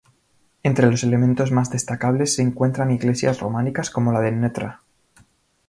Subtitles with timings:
[0.63, 4.81] Entre los elementos más destacables se encuentran iglesias románicas como la de Ntra.